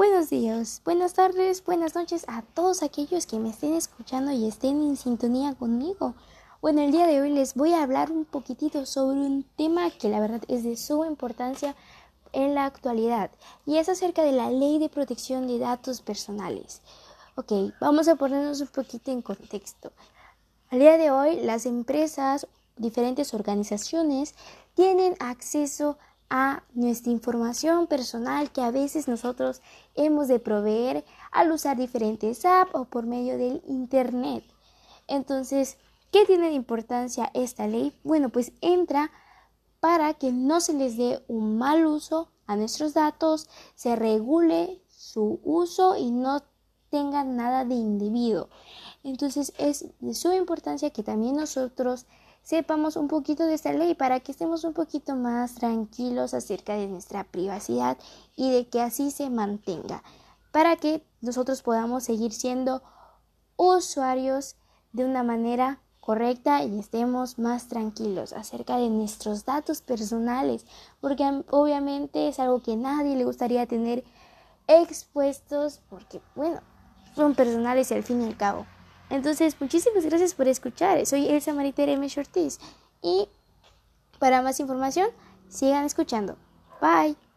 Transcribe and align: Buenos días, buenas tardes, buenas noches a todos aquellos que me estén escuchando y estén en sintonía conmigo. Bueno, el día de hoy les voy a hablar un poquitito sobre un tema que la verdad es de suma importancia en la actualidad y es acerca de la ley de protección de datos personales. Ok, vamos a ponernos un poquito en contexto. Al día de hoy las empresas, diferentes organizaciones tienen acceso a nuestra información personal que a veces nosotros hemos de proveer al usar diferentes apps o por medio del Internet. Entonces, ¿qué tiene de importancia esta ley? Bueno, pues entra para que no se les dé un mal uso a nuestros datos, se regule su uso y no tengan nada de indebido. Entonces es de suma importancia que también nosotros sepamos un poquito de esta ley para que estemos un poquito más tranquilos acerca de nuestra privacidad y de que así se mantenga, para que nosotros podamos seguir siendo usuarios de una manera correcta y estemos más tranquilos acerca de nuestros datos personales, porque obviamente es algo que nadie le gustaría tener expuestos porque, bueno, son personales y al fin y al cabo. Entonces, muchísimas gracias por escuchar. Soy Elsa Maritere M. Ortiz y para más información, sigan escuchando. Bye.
Buenos 0.00 0.30
días, 0.30 0.80
buenas 0.82 1.12
tardes, 1.12 1.62
buenas 1.62 1.94
noches 1.94 2.24
a 2.26 2.40
todos 2.40 2.82
aquellos 2.82 3.26
que 3.26 3.38
me 3.38 3.50
estén 3.50 3.74
escuchando 3.74 4.32
y 4.32 4.48
estén 4.48 4.80
en 4.80 4.96
sintonía 4.96 5.52
conmigo. 5.52 6.14
Bueno, 6.62 6.80
el 6.80 6.90
día 6.90 7.06
de 7.06 7.20
hoy 7.20 7.28
les 7.28 7.52
voy 7.52 7.74
a 7.74 7.82
hablar 7.82 8.10
un 8.10 8.24
poquitito 8.24 8.86
sobre 8.86 9.18
un 9.18 9.44
tema 9.58 9.90
que 9.90 10.08
la 10.08 10.18
verdad 10.18 10.40
es 10.48 10.64
de 10.64 10.78
suma 10.78 11.06
importancia 11.06 11.76
en 12.32 12.54
la 12.54 12.64
actualidad 12.64 13.30
y 13.66 13.76
es 13.76 13.90
acerca 13.90 14.22
de 14.22 14.32
la 14.32 14.48
ley 14.48 14.78
de 14.78 14.88
protección 14.88 15.46
de 15.46 15.58
datos 15.58 16.00
personales. 16.00 16.80
Ok, 17.34 17.52
vamos 17.78 18.08
a 18.08 18.16
ponernos 18.16 18.62
un 18.62 18.68
poquito 18.68 19.10
en 19.10 19.20
contexto. 19.20 19.92
Al 20.70 20.78
día 20.78 20.96
de 20.96 21.10
hoy 21.10 21.42
las 21.42 21.66
empresas, 21.66 22.46
diferentes 22.78 23.34
organizaciones 23.34 24.34
tienen 24.74 25.14
acceso 25.20 25.98
a 26.30 26.62
nuestra 26.72 27.12
información 27.12 27.88
personal 27.88 28.52
que 28.52 28.62
a 28.62 28.70
veces 28.70 29.08
nosotros 29.08 29.60
hemos 29.96 30.28
de 30.28 30.38
proveer 30.38 31.04
al 31.32 31.50
usar 31.50 31.76
diferentes 31.76 32.44
apps 32.44 32.70
o 32.72 32.84
por 32.84 33.04
medio 33.04 33.36
del 33.36 33.62
Internet. 33.66 34.44
Entonces, 35.08 35.76
¿qué 36.12 36.24
tiene 36.24 36.48
de 36.48 36.54
importancia 36.54 37.30
esta 37.34 37.66
ley? 37.66 37.92
Bueno, 38.04 38.28
pues 38.28 38.52
entra 38.60 39.10
para 39.80 40.14
que 40.14 40.30
no 40.30 40.60
se 40.60 40.72
les 40.74 40.96
dé 40.96 41.24
un 41.26 41.58
mal 41.58 41.84
uso 41.84 42.30
a 42.46 42.54
nuestros 42.54 42.94
datos, 42.94 43.48
se 43.74 43.96
regule 43.96 44.80
su 44.88 45.40
uso 45.42 45.96
y 45.96 46.10
no 46.10 46.42
tengan 46.90 47.36
nada 47.36 47.64
de 47.64 47.74
indebido. 47.74 48.50
Entonces 49.02 49.52
es 49.58 49.86
de 50.00 50.14
suma 50.14 50.36
importancia 50.36 50.90
que 50.90 51.02
también 51.02 51.36
nosotros 51.36 52.06
sepamos 52.42 52.96
un 52.96 53.08
poquito 53.08 53.46
de 53.46 53.54
esta 53.54 53.72
ley 53.72 53.94
para 53.94 54.20
que 54.20 54.32
estemos 54.32 54.64
un 54.64 54.72
poquito 54.72 55.16
más 55.16 55.54
tranquilos 55.54 56.34
acerca 56.34 56.74
de 56.74 56.86
nuestra 56.88 57.24
privacidad 57.24 57.98
y 58.36 58.50
de 58.50 58.68
que 58.68 58.80
así 58.80 59.10
se 59.10 59.30
mantenga, 59.30 60.02
para 60.52 60.76
que 60.76 61.04
nosotros 61.20 61.62
podamos 61.62 62.04
seguir 62.04 62.32
siendo 62.32 62.82
usuarios 63.56 64.56
de 64.92 65.04
una 65.04 65.22
manera 65.22 65.80
correcta 66.00 66.64
y 66.64 66.78
estemos 66.78 67.38
más 67.38 67.68
tranquilos 67.68 68.32
acerca 68.32 68.78
de 68.78 68.88
nuestros 68.88 69.44
datos 69.44 69.82
personales, 69.82 70.66
porque 71.00 71.44
obviamente 71.50 72.28
es 72.28 72.40
algo 72.40 72.62
que 72.62 72.76
nadie 72.76 73.16
le 73.16 73.24
gustaría 73.24 73.66
tener 73.66 74.02
expuestos 74.66 75.80
porque, 75.88 76.20
bueno, 76.34 76.60
son 77.14 77.34
personales 77.34 77.90
y 77.90 77.94
al 77.94 78.02
fin 78.02 78.22
y 78.22 78.26
al 78.26 78.36
cabo. 78.36 78.66
Entonces, 79.10 79.56
muchísimas 79.60 80.04
gracias 80.04 80.34
por 80.34 80.48
escuchar. 80.48 81.04
Soy 81.04 81.28
Elsa 81.28 81.52
Maritere 81.52 81.92
M. 81.92 82.08
Ortiz 82.16 82.58
y 83.02 83.28
para 84.18 84.42
más 84.42 84.60
información, 84.60 85.08
sigan 85.48 85.84
escuchando. 85.84 86.36
Bye. 86.80 87.29